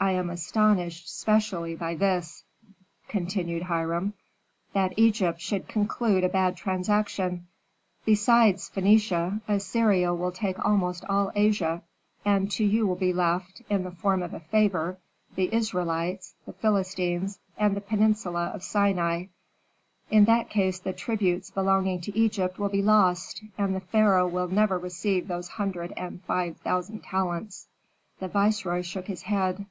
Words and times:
I 0.00 0.10
am 0.14 0.30
astonished 0.30 1.08
specially 1.16 1.76
by 1.76 1.94
this," 1.94 2.42
continued 3.06 3.62
Hiram, 3.62 4.14
"that 4.72 4.94
Egypt 4.96 5.40
should 5.40 5.68
conclude 5.68 6.24
a 6.24 6.28
bad 6.28 6.56
transaction: 6.56 7.46
besides 8.04 8.68
Phœnicia, 8.68 9.40
Assyria 9.46 10.12
will 10.12 10.32
take 10.32 10.58
almost 10.66 11.04
all 11.08 11.30
Asia, 11.36 11.82
and 12.24 12.50
to 12.50 12.64
you 12.64 12.84
will 12.84 12.96
be 12.96 13.12
left, 13.12 13.62
in 13.70 13.84
the 13.84 13.92
form 13.92 14.24
of 14.24 14.34
a 14.34 14.40
favor, 14.40 14.98
the 15.36 15.54
Israelites, 15.54 16.34
the 16.46 16.52
Philistines, 16.52 17.38
and 17.56 17.76
the 17.76 17.80
peninsula 17.80 18.50
of 18.52 18.64
Sinai. 18.64 19.26
In 20.10 20.24
that 20.24 20.50
case 20.50 20.80
the 20.80 20.92
tributes 20.92 21.52
belonging 21.52 22.00
to 22.00 22.18
Egypt 22.18 22.58
will 22.58 22.68
be 22.70 22.82
lost, 22.82 23.40
and 23.56 23.72
the 23.72 23.78
pharaoh 23.80 24.26
will 24.26 24.48
never 24.48 24.80
receive 24.80 25.28
those 25.28 25.46
hundred 25.48 25.92
and 25.96 26.20
five 26.24 26.56
thousand 26.56 27.04
talents." 27.04 27.68
The 28.18 28.26
viceroy 28.26 28.82
shook 28.82 29.06
his 29.06 29.22
head. 29.22 29.64